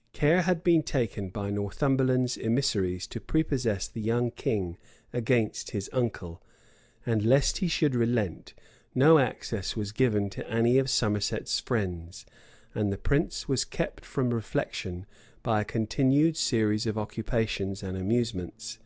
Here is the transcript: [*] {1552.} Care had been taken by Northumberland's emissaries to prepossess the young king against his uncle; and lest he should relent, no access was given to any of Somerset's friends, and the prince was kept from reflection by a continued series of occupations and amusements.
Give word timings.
[*] 0.00 0.12
{1552.} 0.12 0.20
Care 0.20 0.42
had 0.42 0.64
been 0.64 0.82
taken 1.12 1.30
by 1.30 1.50
Northumberland's 1.50 2.36
emissaries 2.36 3.06
to 3.06 3.20
prepossess 3.20 3.86
the 3.86 4.00
young 4.00 4.32
king 4.32 4.76
against 5.12 5.70
his 5.70 5.88
uncle; 5.92 6.42
and 7.06 7.24
lest 7.24 7.58
he 7.58 7.68
should 7.68 7.94
relent, 7.94 8.54
no 8.92 9.18
access 9.20 9.76
was 9.76 9.92
given 9.92 10.28
to 10.30 10.44
any 10.50 10.78
of 10.78 10.90
Somerset's 10.90 11.60
friends, 11.60 12.26
and 12.74 12.92
the 12.92 12.98
prince 12.98 13.46
was 13.46 13.64
kept 13.64 14.04
from 14.04 14.30
reflection 14.34 15.06
by 15.44 15.60
a 15.60 15.64
continued 15.64 16.36
series 16.36 16.84
of 16.84 16.98
occupations 16.98 17.80
and 17.80 17.96
amusements. 17.96 18.80